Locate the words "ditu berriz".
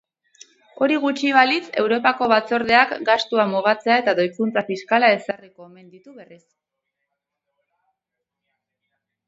5.95-6.43